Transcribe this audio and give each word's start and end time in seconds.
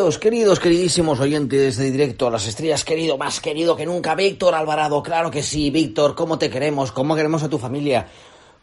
Queridos, 0.00 0.58
queridísimos 0.58 1.20
oyentes 1.20 1.76
de 1.76 1.90
Directo 1.90 2.26
a 2.26 2.30
las 2.30 2.46
Estrellas, 2.46 2.84
querido, 2.84 3.18
más 3.18 3.38
querido 3.38 3.76
que 3.76 3.84
nunca, 3.84 4.14
Víctor 4.14 4.54
Alvarado, 4.54 5.02
claro 5.02 5.30
que 5.30 5.42
sí, 5.42 5.68
Víctor, 5.68 6.14
¿cómo 6.14 6.38
te 6.38 6.48
queremos? 6.48 6.90
¿Cómo 6.90 7.14
queremos 7.14 7.42
a 7.42 7.50
tu 7.50 7.58
familia? 7.58 8.08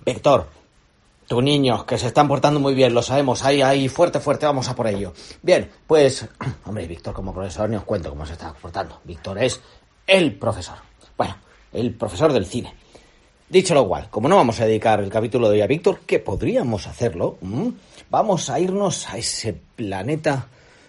Víctor, 0.04 0.48
tus 1.28 1.44
niños, 1.44 1.86
que 1.86 2.00
se 2.00 2.08
están 2.08 2.28
portando 2.28 2.60
muy 2.60 2.74
bien, 2.74 2.92
lo 2.92 3.04
sabemos, 3.04 3.44
ahí, 3.46 3.62
ahí, 3.62 3.88
fuerte, 3.88 4.20
fuerte, 4.20 4.48
vamos 4.48 4.68
a 4.68 4.76
por 4.76 4.88
ello. 4.88 5.14
Bien, 5.44 5.70
pues, 5.86 6.28
hombre, 6.66 6.88
Víctor 6.88 7.14
como 7.14 7.32
profesor, 7.32 7.70
ni 7.70 7.76
os 7.76 7.84
cuento 7.84 8.10
cómo 8.10 8.26
se 8.26 8.34
está 8.34 8.52
portando. 8.54 9.00
Víctor 9.04 9.38
es 9.38 9.62
el 10.08 10.34
profesor. 10.34 10.78
Bueno, 11.16 11.38
el 11.72 11.94
profesor 11.94 12.34
del 12.34 12.48
cine. 12.48 12.74
Dicho 13.48 13.76
lo 13.76 13.88
cual, 13.88 14.10
como 14.10 14.28
no 14.28 14.38
vamos 14.38 14.60
a 14.60 14.66
dedicar 14.66 15.02
el 15.02 15.12
capítulo 15.12 15.50
de 15.50 15.58
hoy 15.58 15.62
a 15.62 15.68
Víctor, 15.68 16.00
que 16.00 16.18
podríamos 16.18 16.88
hacerlo, 16.88 17.38
vamos 18.10 18.50
a 18.50 18.60
irnos 18.60 19.08
a 19.08 19.20
ese 19.20 19.54
planeta 19.54 20.48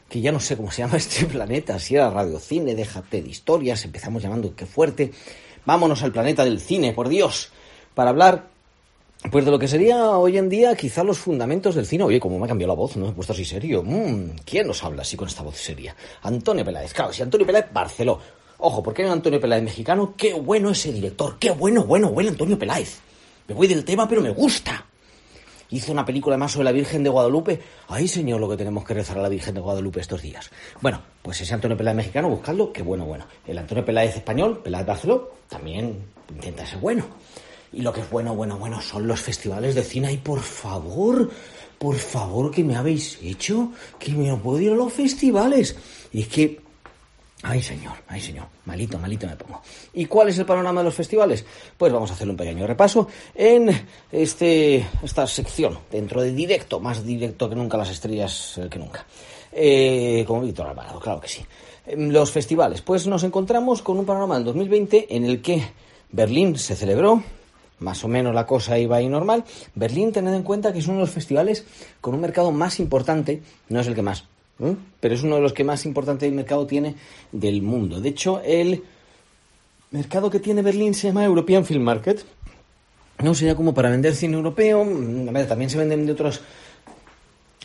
que 0.09 0.21
ya 0.21 0.33
no 0.33 0.41
sé 0.41 0.57
cómo 0.57 0.71
se 0.71 0.83
llama 0.83 0.97
este 0.98 1.27
planeta, 1.27 1.79
si 1.79 1.95
era 1.95 2.11
radiocine, 2.11 2.75
déjate 2.75 3.23
de 3.23 3.29
historias, 3.29 3.85
empezamos 3.85 4.23
llamando 4.23 4.55
qué 4.55 4.67
fuerte. 4.67 5.12
Vámonos 5.65 6.03
al 6.03 6.12
planeta 6.12 6.45
del 6.45 6.61
cine, 6.61 6.93
por 6.93 7.09
Dios, 7.09 7.51
para 7.95 8.11
hablar 8.11 8.48
pues 9.31 9.45
de 9.45 9.51
lo 9.51 9.59
que 9.59 9.67
sería 9.67 10.11
hoy 10.12 10.39
en 10.39 10.48
día 10.48 10.77
quizá 10.77 11.03
los 11.03 11.19
fundamentos 11.19 11.75
del 11.75 11.86
cine. 11.86 12.05
Oye, 12.05 12.20
como 12.20 12.39
me 12.39 12.45
ha 12.45 12.48
cambiado 12.48 12.73
la 12.73 12.79
voz, 12.79 12.97
¿no? 12.97 13.06
Me 13.06 13.11
he 13.11 13.14
puesto 13.14 13.33
así 13.33 13.45
serio. 13.45 13.83
Mm, 13.83 14.36
¿Quién 14.45 14.69
nos 14.69 14.83
habla 14.84 15.03
así 15.03 15.17
con 15.17 15.27
esta 15.27 15.42
voz 15.42 15.56
seria? 15.56 15.95
Antonio 16.23 16.64
Peláez. 16.64 16.95
Claro, 16.95 17.12
si 17.12 17.23
Antonio 17.23 17.45
Peláez, 17.45 17.67
Barceló. 17.73 18.20
Ojo, 18.59 18.83
¿por 18.83 18.95
qué 18.95 19.03
no 19.03 19.12
Antonio 19.12 19.41
Peláez 19.41 19.64
mexicano? 19.64 20.14
Qué 20.17 20.34
bueno 20.34 20.70
ese 20.70 20.92
director. 20.92 21.36
Qué 21.39 21.51
bueno, 21.51 21.84
bueno, 21.84 22.11
bueno 22.11 22.31
Antonio 22.31 22.59
Peláez. 22.59 23.01
Me 23.48 23.55
voy 23.55 23.67
del 23.67 23.84
tema, 23.84 24.09
pero 24.09 24.23
me 24.23 24.31
gusta 24.31 24.86
hizo 25.70 25.92
una 25.92 26.05
película 26.05 26.36
más 26.36 26.52
sobre 26.52 26.64
la 26.64 26.72
Virgen 26.72 27.02
de 27.02 27.11
Guadalupe. 27.11 27.61
Ay, 27.88 28.08
señor, 28.08 28.41
lo 28.41 28.48
que 28.48 28.56
tenemos 28.56 28.84
que 28.84 28.94
rezar 28.94 29.19
a 29.19 29.22
la 29.22 29.28
Virgen 29.28 29.55
de 29.55 29.61
Guadalupe 29.61 30.00
estos 30.00 30.22
días. 30.22 30.50
Bueno, 30.80 31.02
pues 31.22 31.41
ese 31.41 31.55
Antonio 31.55 31.77
Peláez 31.77 31.97
mexicano, 31.97 32.28
buscadlo, 32.28 32.72
qué 32.72 32.83
bueno, 32.83 33.05
bueno. 33.05 33.27
El 33.47 33.58
Antonio 33.58 33.84
Peláez 33.84 34.16
español, 34.16 34.61
Peláez 34.62 34.86
Barceló, 34.86 35.33
también 35.48 36.05
intenta 36.30 36.66
ser 36.66 36.78
bueno. 36.78 37.05
Y 37.72 37.83
lo 37.83 37.92
que 37.92 38.00
es 38.00 38.11
bueno, 38.11 38.34
bueno, 38.34 38.58
bueno, 38.58 38.80
son 38.80 39.06
los 39.06 39.20
festivales 39.20 39.74
de 39.74 39.83
cine. 39.83 40.12
Y 40.12 40.16
por 40.16 40.41
favor, 40.41 41.30
por 41.78 41.96
favor, 41.96 42.50
que 42.50 42.64
me 42.64 42.77
habéis 42.77 43.19
hecho 43.22 43.72
que 43.98 44.12
me 44.12 44.34
puedo 44.36 44.61
ir 44.61 44.72
a 44.72 44.77
los 44.77 44.92
festivales. 44.92 45.77
Y 46.12 46.22
es 46.22 46.28
que 46.28 46.67
Ay, 47.42 47.62
señor, 47.62 47.94
ay, 48.08 48.20
señor, 48.20 48.47
malito, 48.64 48.98
malito 48.98 49.27
me 49.28 49.36
pongo. 49.36 49.62
¿Y 49.94 50.06
cuál 50.06 50.28
es 50.28 50.39
el 50.39 50.44
panorama 50.44 50.81
de 50.81 50.86
los 50.86 50.94
festivales? 50.94 51.45
Pues 51.77 51.92
vamos 51.92 52.11
a 52.11 52.14
hacer 52.14 52.28
un 52.28 52.36
pequeño 52.36 52.67
repaso 52.67 53.06
en 53.33 53.70
este, 54.11 54.84
esta 55.05 55.25
sección, 55.28 55.78
dentro 55.91 56.20
de 56.20 56.33
directo, 56.33 56.80
más 56.80 57.05
directo 57.05 57.48
que 57.48 57.55
nunca, 57.55 57.78
las 57.78 57.91
estrellas 57.91 58.58
eh, 58.58 58.69
que 58.69 58.78
nunca. 58.80 59.06
Eh, 59.53 60.25
como 60.27 60.41
Víctor 60.41 60.67
Alvarado, 60.67 60.98
claro 60.98 61.20
que 61.20 61.28
sí. 61.28 61.47
Los 61.97 62.33
festivales, 62.33 62.83
pues 62.83 63.06
nos 63.06 63.22
encontramos 63.22 63.83
con 63.83 63.98
un 63.98 64.05
panorama 64.05 64.36
en 64.36 64.45
2020 64.45 65.14
en 65.14 65.25
el 65.25 65.41
que 65.41 65.62
Berlín 66.11 66.58
se 66.58 66.75
celebró, 66.75 67.23
más 67.78 68.02
o 68.02 68.08
menos 68.08 68.34
la 68.34 68.47
cosa 68.47 68.80
iba 68.80 68.97
ahí 68.97 69.08
normal. 69.08 69.45
Berlín, 69.77 70.12
tened 70.12 70.34
en 70.34 70.42
cuenta 70.42 70.73
que 70.73 70.80
es 70.80 70.86
uno 70.89 70.97
de 70.97 71.02
los 71.02 71.11
festivales 71.11 71.64
con 72.01 72.14
un 72.14 72.20
mercado 72.20 72.51
más 72.51 72.80
importante, 72.80 73.42
no 73.68 73.80
es 73.80 73.86
el 73.86 73.95
que 73.95 74.02
más, 74.02 74.24
¿eh? 74.61 74.77
pero 75.01 75.14
es 75.14 75.23
uno 75.23 75.36
de 75.36 75.42
los 75.42 75.52
que 75.52 75.64
más 75.64 75.85
importante 75.85 76.30
mercado 76.30 76.67
tiene 76.67 76.95
del 77.33 77.63
mundo. 77.63 78.01
De 78.01 78.11
hecho, 78.11 78.41
el 78.45 78.83
mercado 79.91 80.30
que 80.30 80.41
tiene 80.41 80.63
Berlín 80.63 80.95
se 80.95 81.08
llama 81.08 81.24
European 81.24 81.64
Film 81.64 81.83
Market. 81.83 82.24
No 83.23 83.35
sería 83.35 83.57
como 83.57 83.74
para 83.74 83.91
vender 83.91 84.14
cine 84.14 84.36
europeo, 84.36 84.85
también 85.48 85.70
se 85.70 85.79
venden 85.79 86.07
de 86.07 86.13
otros 86.13 86.41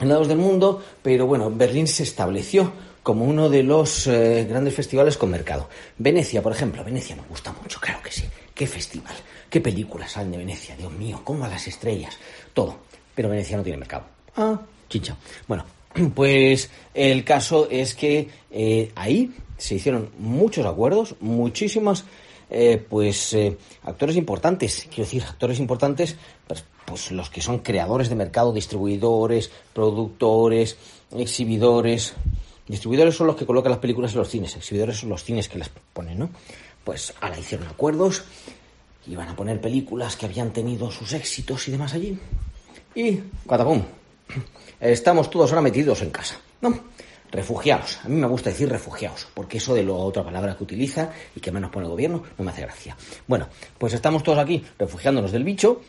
lados 0.02 0.28
del 0.28 0.40
mundo, 0.40 0.82
pero 1.04 1.28
bueno, 1.28 1.52
Berlín 1.52 1.88
se 1.88 2.04
estableció 2.04 2.72
como 3.04 3.26
uno 3.26 3.50
de 3.50 3.64
los 3.64 4.08
eh, 4.08 4.46
grandes 4.50 4.74
festivales 4.74 5.18
con 5.18 5.30
mercado. 5.30 5.70
Venecia, 5.98 6.42
por 6.42 6.54
ejemplo, 6.54 6.84
Venecia 6.84 7.16
me 7.16 7.24
gusta 7.24 7.54
mucho, 7.62 7.80
claro 7.80 8.02
que 8.02 8.12
sí. 8.12 8.24
Qué 8.56 8.66
festival, 8.66 9.14
qué 9.50 9.62
películas 9.62 10.14
salen 10.14 10.32
de 10.32 10.38
Venecia, 10.38 10.76
Dios 10.76 10.92
mío, 10.94 11.22
cómo 11.24 11.46
a 11.46 11.50
las 11.50 11.68
estrellas, 11.68 12.18
todo. 12.54 12.78
Pero 13.14 13.30
Venecia 13.30 13.58
no 13.58 13.64
tiene 13.64 13.78
mercado. 13.78 14.06
Ah, 14.36 14.60
chicha. 14.90 15.16
Bueno, 15.48 15.66
Pues 16.16 16.70
el 16.94 17.24
caso 17.24 17.68
es 17.70 17.96
que 17.96 18.30
eh, 18.52 18.92
ahí 18.96 19.34
se 19.58 19.76
hicieron 19.76 20.10
muchos 20.18 20.66
acuerdos, 20.66 21.16
muchísimos 21.20 22.06
eh, 22.50 22.84
pues 22.88 23.34
eh, 23.34 23.58
actores 23.84 24.16
importantes, 24.16 24.88
quiero 24.90 25.06
decir, 25.06 25.24
actores 25.24 25.60
importantes, 25.60 26.16
pues, 26.48 26.64
pues, 26.86 27.12
los 27.12 27.30
que 27.30 27.42
son 27.42 27.60
creadores 27.60 28.10
de 28.10 28.16
mercado, 28.16 28.54
distribuidores, 28.54 29.52
productores, 29.74 30.78
exhibidores. 31.16 32.14
Distribuidores 32.68 33.16
son 33.16 33.28
los 33.28 33.36
que 33.36 33.46
colocan 33.46 33.72
las 33.72 33.80
películas 33.80 34.14
en 34.14 34.20
los 34.20 34.30
cines, 34.30 34.56
exhibidores 34.56 34.98
son 34.98 35.10
los 35.10 35.24
cines 35.24 35.50
que 35.50 35.58
las 35.58 35.70
ponen, 35.94 36.20
¿no? 36.20 36.30
Pues 36.84 37.14
ahora 37.22 37.40
hicieron 37.40 37.68
acuerdos, 37.68 38.24
iban 39.08 39.28
a 39.28 39.36
poner 39.36 39.60
películas 39.60 40.16
que 40.16 40.26
habían 40.26 40.54
tenido 40.54 40.92
sus 40.92 41.14
éxitos 41.14 41.68
y 41.68 41.72
demás 41.72 41.94
allí. 41.94 42.18
Y, 42.96 43.20
catacum, 43.48 43.82
estamos 44.80 45.30
todos 45.30 45.52
ahora 45.52 45.62
metidos 45.62 46.02
en 46.02 46.10
casa. 46.12 46.40
No, 46.62 46.80
refugiados. 47.34 48.00
A 48.04 48.08
mí 48.08 48.16
me 48.16 48.28
gusta 48.28 48.52
decir 48.52 48.70
refugiados, 48.70 49.28
porque 49.34 49.58
eso 49.58 49.74
de 49.74 49.84
la 49.84 49.94
otra 49.94 50.24
palabra 50.24 50.56
que 50.56 50.64
utiliza 50.64 51.10
y 51.36 51.40
que 51.40 51.52
menos 51.52 51.72
pone 51.72 51.86
el 51.86 51.92
gobierno 51.92 52.24
no 52.38 52.46
me 52.46 52.52
hace 52.52 52.62
gracia. 52.62 52.96
Bueno, 53.28 53.48
pues 53.78 53.94
estamos 53.94 54.24
todos 54.24 54.38
aquí 54.38 54.64
refugiándonos 54.78 55.32
del 55.32 55.44
bicho. 55.44 55.82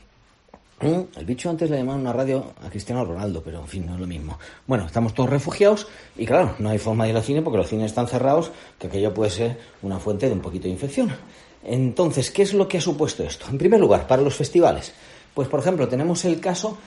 Mm, 0.81 1.17
el 1.17 1.25
bicho 1.25 1.51
antes 1.51 1.71
le 1.71 1.77
llamaban 1.77 2.01
una 2.01 2.13
radio 2.13 2.53
a 2.65 2.69
Cristiano 2.69 3.05
Ronaldo, 3.05 3.43
pero 3.45 3.61
en 3.61 3.69
fin, 3.69 3.87
no 3.87 3.95
es 3.95 4.01
lo 4.01 4.07
mismo. 4.07 4.39
Bueno, 4.67 4.87
estamos 4.87 5.15
todos 5.15 5.31
refugiados 5.31 5.87
y 6.17 6.27
claro, 6.27 6.57
no 6.59 6.71
hay 6.71 6.79
forma 6.79 7.05
de 7.05 7.11
ir 7.11 7.17
al 7.17 7.23
cine 7.23 7.43
porque 7.43 7.59
los 7.59 7.69
cines 7.69 7.87
están 7.87 8.09
cerrados, 8.09 8.51
que 8.79 8.89
aquello 8.89 9.15
puede 9.15 9.31
ser 9.31 9.59
una 9.83 9.99
fuente 9.99 10.27
de 10.27 10.33
un 10.33 10.41
poquito 10.41 10.65
de 10.65 10.71
infección. 10.71 11.15
Entonces, 11.63 12.31
¿qué 12.31 12.43
es 12.43 12.53
lo 12.55 12.69
que 12.69 12.79
ha 12.79 12.81
supuesto 12.81 13.23
esto? 13.23 13.47
En 13.49 13.59
primer 13.59 13.81
lugar, 13.81 14.07
para 14.07 14.23
los 14.23 14.35
festivales. 14.35 14.93
Pues, 15.33 15.49
por 15.49 15.61
ejemplo, 15.61 15.89
tenemos 15.89 16.25
el 16.25 16.39
caso 16.41 16.79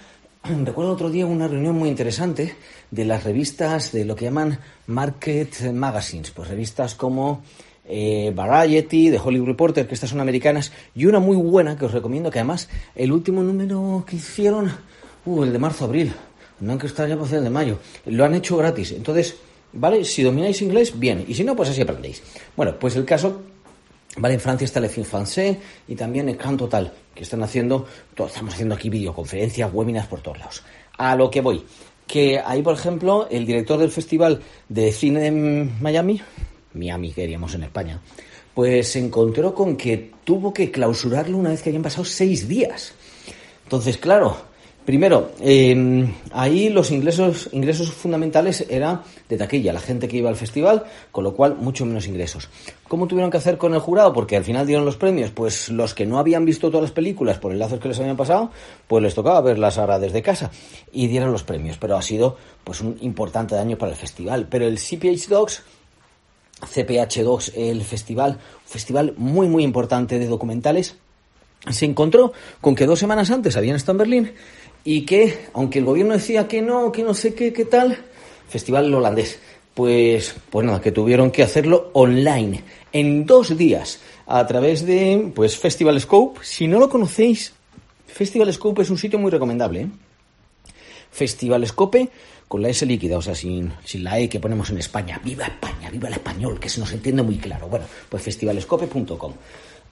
Recuerdo 0.66 0.94
otro 0.94 1.10
día 1.10 1.26
una 1.26 1.48
reunión 1.48 1.76
muy 1.76 1.90
interesante 1.90 2.56
de 2.92 3.06
las 3.06 3.24
revistas 3.24 3.92
de 3.92 4.06
lo 4.06 4.16
que 4.16 4.26
llaman 4.26 4.60
Market 4.86 5.72
Magazines, 5.74 6.32
pues 6.32 6.48
revistas 6.48 6.96
como 6.96 7.44
eh, 7.86 8.32
Variety, 8.34 9.10
de 9.10 9.20
Hollywood 9.20 9.48
Reporter, 9.48 9.88
que 9.88 9.94
estas 9.94 10.10
son 10.10 10.22
americanas, 10.22 10.72
y 10.96 11.06
una 11.06 11.20
muy 11.20 11.36
buena 11.38 11.78
que 11.78 11.86
os 11.86 11.92
recomiendo, 11.92 12.32
que 12.32 12.40
además 12.40 12.70
el 12.96 13.12
último 13.12 13.44
número 13.44 14.06
que 14.08 14.18
hicieron, 14.18 14.72
uh, 15.26 15.44
el 15.44 15.52
de 15.52 15.60
marzo-abril, 15.60 16.14
no 16.60 16.72
han 16.72 16.80
que 16.80 16.88
estar 16.88 17.08
ya 17.08 17.18
para 17.18 17.38
el 17.38 17.44
de 17.44 17.50
mayo, 17.50 17.80
lo 18.06 18.24
han 18.24 18.36
hecho 18.36 18.58
gratis. 18.58 18.92
Entonces, 18.92 19.36
¿vale? 19.74 20.06
Si 20.06 20.24
domináis 20.24 20.62
inglés, 20.62 20.98
bien, 20.98 21.26
y 21.28 21.34
si 21.34 21.44
no, 21.44 21.56
pues 21.56 21.70
así 21.70 21.82
aprendéis. 21.82 22.24
Bueno, 22.56 22.78
pues 22.80 22.96
el 22.96 23.06
caso 23.06 23.42
Vale, 24.18 24.34
en 24.34 24.40
Francia 24.40 24.66
está 24.66 24.80
Le 24.80 24.90
Film 24.90 25.06
Français 25.06 25.58
y 25.88 25.96
también 25.96 26.28
el 26.28 26.38
Can 26.38 26.58
Total, 26.58 26.92
que 27.14 27.24
están 27.24 27.44
haciendo, 27.44 27.86
estamos 28.18 28.54
haciendo 28.54 28.74
aquí 28.74 28.90
videoconferencias, 28.90 29.72
webinars 29.72 30.08
por 30.08 30.22
todos 30.22 30.40
lados. 30.40 30.64
A 30.98 31.16
lo 31.16 31.30
que 31.30 31.42
voy, 31.42 31.64
que 32.08 32.40
ahí, 32.44 32.64
por 32.64 32.74
ejemplo, 32.74 33.28
el 33.30 33.46
director 33.46 33.78
del 33.78 33.92
Festival 33.92 34.42
de 34.70 34.92
Cine 34.92 35.20
de 35.20 35.32
Miami, 35.32 36.20
Miami, 36.74 37.12
queríamos 37.12 37.54
en 37.54 37.64
España, 37.64 38.02
pues 38.56 38.92
se 38.94 39.00
encontró 39.00 39.54
con 39.54 39.78
que 39.78 40.14
tuvo 40.24 40.52
que 40.52 40.72
clausurarlo 40.72 41.38
una 41.38 41.52
vez 41.52 41.62
que 41.62 41.70
habían 41.70 41.84
pasado 41.84 42.06
seis 42.06 42.48
días. 42.48 42.94
Entonces, 43.66 43.98
claro, 43.98 44.38
Primero, 44.88 45.32
em, 45.42 46.14
ahí 46.32 46.70
los 46.70 46.92
ingresos, 46.92 47.50
ingresos 47.52 47.92
fundamentales 47.92 48.66
eran 48.70 49.02
de 49.28 49.36
taquilla, 49.36 49.74
la 49.74 49.82
gente 49.82 50.08
que 50.08 50.16
iba 50.16 50.30
al 50.30 50.38
festival, 50.38 50.86
con 51.12 51.26
lo 51.26 51.34
cual 51.34 51.58
mucho 51.58 51.86
menos 51.86 52.08
ingresos. 52.08 52.48
¿Cómo 52.88 53.06
tuvieron 53.06 53.30
que 53.30 53.36
hacer 53.36 53.58
con 53.58 53.74
el 53.74 53.82
jurado? 53.82 54.14
Porque 54.14 54.38
al 54.38 54.46
final 54.46 54.66
dieron 54.66 54.86
los 54.86 54.96
premios, 54.96 55.32
pues 55.32 55.68
los 55.68 55.94
que 55.94 56.06
no 56.06 56.20
habían 56.20 56.46
visto 56.46 56.70
todas 56.70 56.84
las 56.84 56.94
películas 56.94 57.38
por 57.38 57.52
enlaces 57.52 57.82
que 57.82 57.90
les 57.90 58.00
habían 58.00 58.16
pasado, 58.16 58.50
pues 58.88 59.04
les 59.04 59.14
tocaba 59.14 59.42
verlas 59.42 59.78
ahora 59.78 60.00
desde 60.00 60.22
casa 60.22 60.52
y 60.94 61.08
dieron 61.08 61.34
los 61.34 61.44
premios. 61.44 61.78
Pero 61.78 61.98
ha 61.98 62.02
sido 62.02 62.38
pues 62.64 62.80
un 62.80 62.98
importante 63.02 63.56
daño 63.56 63.78
para 63.78 63.92
el 63.92 63.98
festival. 63.98 64.48
Pero 64.50 64.68
el 64.68 64.78
CPH 64.78 65.28
Dogs 65.28 65.64
CPH 66.62 67.24
Dogs, 67.24 67.52
el 67.58 67.84
festival, 67.84 68.40
un 68.64 68.70
festival 68.72 69.16
muy 69.18 69.50
muy 69.50 69.66
importante 69.66 70.18
de 70.18 70.28
documentales, 70.28 70.96
se 71.70 71.84
encontró 71.84 72.32
con 72.62 72.74
que 72.74 72.86
dos 72.86 73.00
semanas 73.00 73.32
antes 73.32 73.58
habían 73.58 73.76
estado 73.76 73.96
en 73.96 73.98
Berlín 73.98 74.34
y 74.90 75.02
que, 75.02 75.50
aunque 75.52 75.80
el 75.80 75.86
gobierno 75.86 76.14
decía 76.14 76.48
que 76.48 76.62
no, 76.62 76.94
que 76.94 77.04
no 77.04 77.14
sé 77.14 77.34
qué, 77.34 77.52
qué 77.52 77.66
tal, 77.66 77.98
festival 78.48 78.94
holandés. 78.94 79.38
pues, 79.74 80.34
pues 80.50 80.66
nada, 80.66 80.80
que 80.80 80.94
tuvieron 80.94 81.30
que 81.30 81.44
hacerlo 81.44 81.90
online, 81.92 82.64
en 82.94 83.26
dos 83.26 83.58
días, 83.58 84.00
a 84.26 84.48
través 84.48 84.86
de, 84.86 85.30
pues, 85.36 85.58
Festival 85.58 86.00
Scope. 86.00 86.40
Si 86.42 86.70
no 86.70 86.80
lo 86.80 86.88
conocéis, 86.88 87.52
Festival 88.06 88.54
Scope 88.54 88.84
es 88.84 88.90
un 88.90 88.98
sitio 88.98 89.20
muy 89.20 89.30
recomendable, 89.30 89.82
¿eh? 89.82 89.88
Festival 91.12 91.68
Scope 91.68 92.08
con 92.48 92.62
la 92.62 92.70
S 92.70 92.86
líquida, 92.86 93.18
o 93.18 93.22
sea, 93.22 93.36
sin, 93.36 93.74
sin 93.84 94.06
la 94.06 94.18
E 94.18 94.30
que 94.30 94.40
ponemos 94.40 94.70
en 94.70 94.78
España. 94.78 95.20
¡Viva 95.22 95.48
España! 95.48 95.90
¡Viva 95.92 96.08
el 96.08 96.14
español! 96.14 96.62
Que 96.62 96.70
se 96.70 96.80
nos 96.80 96.94
entiende 96.94 97.24
muy 97.24 97.36
claro. 97.36 97.68
Bueno, 97.68 97.86
pues 98.08 98.24
festivalescope.com. 98.24 99.34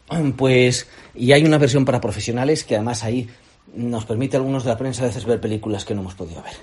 Pues, 0.38 0.88
y 1.16 1.32
hay 1.32 1.44
una 1.44 1.58
versión 1.58 1.84
para 1.84 2.00
profesionales 2.00 2.64
que 2.64 2.76
además 2.76 3.04
ahí 3.04 3.28
nos 3.74 4.06
permite 4.06 4.38
a 4.38 4.40
algunos 4.40 4.64
de 4.64 4.70
la 4.70 4.78
prensa 4.78 5.04
a 5.04 5.08
veces 5.08 5.26
ver 5.26 5.42
películas 5.42 5.86
que 5.86 5.94
no 5.94 6.02
hemos 6.02 6.16
podido 6.16 6.42
ver. 6.42 6.54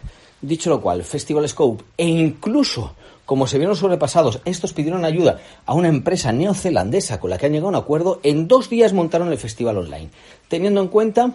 Dicho 0.40 0.70
lo 0.70 0.80
cual, 0.80 1.04
Festival 1.04 1.48
Scope 1.48 1.84
e 1.96 2.06
incluso 2.06 2.94
como 3.24 3.46
se 3.46 3.58
vieron 3.58 3.76
sobrepasados, 3.76 4.40
estos 4.44 4.72
pidieron 4.72 5.04
ayuda 5.04 5.40
a 5.64 5.74
una 5.74 5.88
empresa 5.88 6.32
neozelandesa 6.32 7.20
con 7.20 7.30
la 7.30 7.38
que 7.38 7.46
han 7.46 7.52
llegado 7.52 7.68
a 7.68 7.70
un 7.70 7.76
acuerdo, 7.76 8.20
en 8.22 8.48
dos 8.48 8.68
días 8.68 8.92
montaron 8.92 9.30
el 9.30 9.38
festival 9.38 9.78
online, 9.78 10.10
teniendo 10.48 10.82
en 10.82 10.88
cuenta 10.88 11.32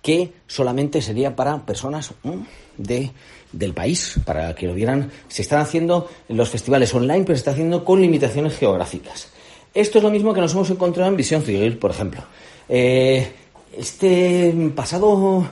que 0.00 0.32
solamente 0.46 1.02
sería 1.02 1.36
para 1.36 1.66
personas 1.66 2.12
de, 2.76 3.10
del 3.52 3.74
país, 3.74 4.14
para 4.24 4.54
que 4.54 4.66
lo 4.66 4.74
vieran. 4.74 5.10
Se 5.28 5.42
están 5.42 5.60
haciendo 5.60 6.08
los 6.28 6.48
festivales 6.48 6.94
online, 6.94 7.24
pero 7.24 7.36
se 7.36 7.40
está 7.40 7.50
haciendo 7.52 7.84
con 7.84 8.00
limitaciones 8.00 8.56
geográficas. 8.56 9.28
Esto 9.74 9.98
es 9.98 10.04
lo 10.04 10.10
mismo 10.10 10.34
que 10.34 10.40
nos 10.40 10.52
hemos 10.52 10.70
encontrado 10.70 11.08
en 11.10 11.16
Visión 11.16 11.42
Civil, 11.42 11.78
por 11.78 11.90
ejemplo. 11.90 12.22
Eh, 12.68 13.32
este 13.76 14.72
pasado, 14.74 15.46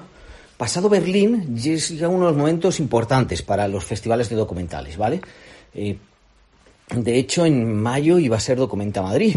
pasado 0.56 0.88
Berlín 0.88 1.56
ya 1.56 2.08
uno 2.08 2.26
de 2.26 2.32
los 2.32 2.37
momentos 2.37 2.81
importantes 2.81 3.43
para 3.43 3.69
los 3.69 3.84
festivales 3.84 4.28
de 4.28 4.37
documentales, 4.37 4.96
¿vale? 4.96 5.20
Eh, 5.75 5.96
de 6.94 7.19
hecho, 7.19 7.46
en 7.46 7.81
mayo 7.81 8.19
iba 8.19 8.37
a 8.37 8.40
ser 8.40 8.58
Documenta 8.58 9.00
Madrid, 9.00 9.37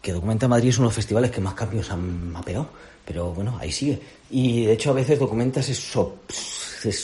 que 0.00 0.12
Documenta 0.12 0.48
Madrid 0.48 0.70
es 0.70 0.78
uno 0.78 0.86
de 0.86 0.88
los 0.88 0.96
festivales 0.96 1.30
que 1.30 1.40
más 1.40 1.54
cambios 1.54 1.90
han 1.90 2.32
mapeado, 2.32 2.68
pero 3.04 3.32
bueno, 3.32 3.56
ahí 3.60 3.70
sigue. 3.70 4.00
Y 4.30 4.64
de 4.64 4.72
hecho 4.72 4.90
a 4.90 4.94
veces 4.94 5.18
Documenta 5.18 5.62
se, 5.62 5.74
se, 5.74 7.02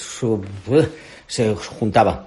juntaba 1.55 2.27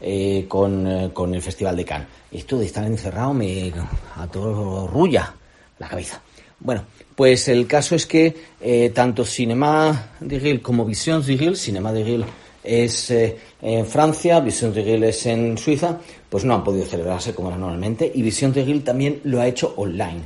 eh, 0.00 0.46
con, 0.48 1.10
con, 1.10 1.34
el 1.34 1.42
Festival 1.42 1.76
de 1.76 1.84
Cannes. 1.84 2.08
Esto 2.30 2.58
de 2.58 2.66
estar 2.66 2.84
encerrado 2.84 3.34
me 3.34 3.72
atorrulla 4.16 5.34
la 5.78 5.88
cabeza. 5.88 6.22
Bueno, 6.60 6.84
pues 7.14 7.48
el 7.48 7.66
caso 7.66 7.94
es 7.94 8.06
que 8.06 8.34
eh, 8.60 8.90
tanto 8.94 9.24
Cinema 9.24 10.12
de 10.20 10.38
Ril 10.38 10.60
como 10.60 10.84
Vision 10.84 11.24
de 11.24 11.36
Ril, 11.36 11.56
Cinema 11.56 11.92
de 11.92 12.04
Ril 12.04 12.24
es 12.64 13.10
eh, 13.10 13.36
en 13.62 13.86
Francia, 13.86 14.40
Vision 14.40 14.72
de 14.72 14.82
Ril 14.82 15.04
es 15.04 15.26
en 15.26 15.56
Suiza, 15.56 15.98
pues 16.28 16.44
no 16.44 16.54
han 16.54 16.64
podido 16.64 16.84
celebrarse 16.84 17.34
como 17.34 17.48
era 17.48 17.58
normalmente 17.58 18.10
y 18.12 18.22
Vision 18.22 18.52
de 18.52 18.64
Ril 18.64 18.82
también 18.82 19.20
lo 19.24 19.40
ha 19.40 19.46
hecho 19.46 19.74
online. 19.76 20.22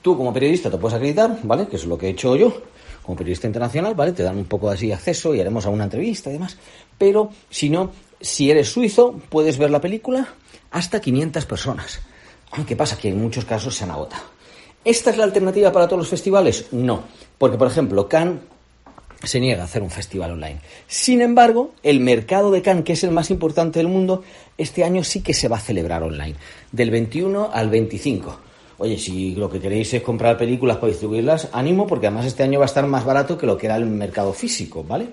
Tú 0.00 0.16
como 0.16 0.32
periodista 0.32 0.70
te 0.70 0.78
puedes 0.78 0.96
acreditar, 0.96 1.38
¿vale? 1.42 1.66
Que 1.66 1.76
es 1.76 1.84
lo 1.84 1.98
que 1.98 2.06
he 2.06 2.10
hecho 2.10 2.34
yo 2.36 2.62
como 3.02 3.16
periodista 3.16 3.46
internacional, 3.46 3.94
¿vale? 3.94 4.12
Te 4.12 4.22
dan 4.22 4.36
un 4.36 4.44
poco 4.44 4.70
así 4.70 4.92
acceso 4.92 5.34
y 5.34 5.40
haremos 5.40 5.64
alguna 5.64 5.84
entrevista 5.84 6.30
y 6.30 6.34
demás. 6.34 6.56
Pero 6.96 7.30
si 7.48 7.70
no, 7.70 7.90
si 8.20 8.50
eres 8.50 8.68
suizo, 8.68 9.18
puedes 9.28 9.56
ver 9.56 9.70
la 9.70 9.80
película 9.80 10.28
hasta 10.70 11.00
500 11.00 11.46
personas. 11.46 12.00
¿Qué 12.66 12.76
pasa? 12.76 12.98
Que 12.98 13.08
en 13.08 13.20
muchos 13.20 13.44
casos 13.44 13.74
se 13.74 13.84
han. 13.84 13.92
¿Esta 14.88 15.10
es 15.10 15.18
la 15.18 15.24
alternativa 15.24 15.70
para 15.70 15.86
todos 15.86 15.98
los 15.98 16.08
festivales? 16.08 16.68
No, 16.72 17.02
porque 17.36 17.58
por 17.58 17.68
ejemplo 17.68 18.08
Cannes 18.08 18.40
se 19.22 19.38
niega 19.38 19.60
a 19.60 19.64
hacer 19.66 19.82
un 19.82 19.90
festival 19.90 20.30
online. 20.30 20.60
Sin 20.86 21.20
embargo, 21.20 21.74
el 21.82 22.00
mercado 22.00 22.50
de 22.50 22.62
Cannes, 22.62 22.84
que 22.84 22.94
es 22.94 23.04
el 23.04 23.10
más 23.10 23.30
importante 23.30 23.80
del 23.80 23.88
mundo, 23.88 24.22
este 24.56 24.84
año 24.84 25.04
sí 25.04 25.20
que 25.20 25.34
se 25.34 25.46
va 25.46 25.58
a 25.58 25.60
celebrar 25.60 26.02
online, 26.02 26.36
del 26.72 26.90
21 26.90 27.50
al 27.52 27.68
25. 27.68 28.40
Oye, 28.78 28.96
si 28.96 29.34
lo 29.34 29.50
que 29.50 29.60
queréis 29.60 29.92
es 29.92 30.02
comprar 30.02 30.38
películas 30.38 30.78
para 30.78 30.88
distribuirlas, 30.88 31.50
ánimo, 31.52 31.86
porque 31.86 32.06
además 32.06 32.24
este 32.24 32.42
año 32.42 32.58
va 32.58 32.64
a 32.64 32.72
estar 32.72 32.86
más 32.86 33.04
barato 33.04 33.36
que 33.36 33.44
lo 33.44 33.58
que 33.58 33.66
era 33.66 33.76
el 33.76 33.84
mercado 33.84 34.32
físico, 34.32 34.84
¿vale? 34.84 35.08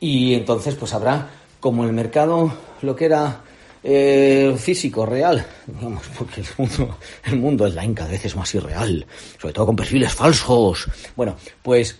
Y 0.00 0.32
entonces, 0.32 0.76
pues 0.76 0.94
habrá, 0.94 1.28
como 1.60 1.84
el 1.84 1.92
mercado, 1.92 2.54
lo 2.80 2.96
que 2.96 3.04
era 3.04 3.42
eh, 3.86 4.54
físico, 4.56 5.04
real, 5.04 5.46
digamos, 5.66 6.02
porque 6.16 6.40
el 6.40 6.46
mundo, 6.56 6.98
el 7.24 7.36
mundo 7.36 7.64
online 7.64 7.94
cada 7.94 8.10
vez 8.10 8.24
es 8.24 8.34
más 8.34 8.54
irreal, 8.54 9.06
sobre 9.38 9.52
todo 9.52 9.66
con 9.66 9.76
perfiles 9.76 10.14
falsos. 10.14 10.88
Bueno, 11.14 11.36
pues 11.62 11.98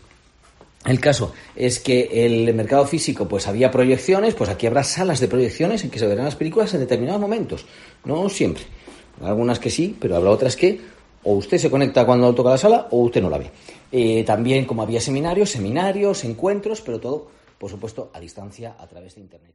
el 0.87 0.99
caso 0.99 1.35
es 1.55 1.81
que 1.81 2.25
el 2.25 2.53
mercado 2.55 2.87
físico, 2.87 3.29
pues 3.29 3.47
había 3.47 3.71
proyecciones, 3.71 4.35
pues 4.35 4.49
aquí 4.49 4.67
habrá 4.67 4.83
salas 4.83 5.21
de 5.21 5.29
proyecciones 5.29 5.85
en 5.85 5.91
que 5.91 5.99
se 5.99 6.07
verán 6.07 6.25
las 6.25 6.37
películas 6.37 6.73
en 6.73 6.81
determinados 6.81 7.21
momentos, 7.21 7.67
no 8.05 8.29
siempre. 8.31 8.65
Algunas 9.23 9.59
que 9.59 9.71
sí, 9.71 9.95
pero 10.01 10.17
habrá 10.17 10.31
otras 10.31 10.57
que 10.57 10.81
o 11.23 11.35
usted 11.35 11.59
se 11.59 11.71
conecta 11.71 12.05
cuando 12.07 12.35
toca 12.35 12.51
la 12.51 12.59
sala 12.59 12.89
o 12.91 12.99
usted 12.99 13.23
no 13.23 13.31
la 13.31 13.39
ve. 13.39 13.51
Eh, 13.93 14.25
también 14.25 14.65
como 14.65 14.83
había 14.83 15.01
seminarios, 15.01 15.51
seminarios, 15.51 16.25
encuentros, 16.25 16.81
pero 16.81 16.99
todo, 16.99 17.29
por 17.59 17.71
supuesto, 17.71 18.11
a 18.15 18.21
distancia 18.21 18.75
a 18.79 18.87
través 18.87 19.15
de 19.15 19.21
Internet. 19.21 19.55